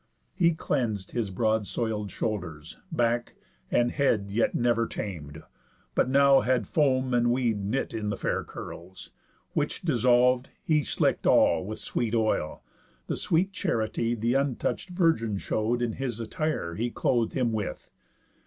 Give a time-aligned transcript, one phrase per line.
[0.33, 3.35] He cleans'd his broad soil'd shoulders, back,
[3.69, 5.43] and head Yet never tam'd,
[5.93, 9.11] but now had foam and weed Knit in the fair curls.
[9.53, 12.63] Which dissolv'd, and he Slick'd all with sweet oil,
[13.05, 17.91] the sweet charity The untouch'd virgin show'd in his attire He cloth'd him with.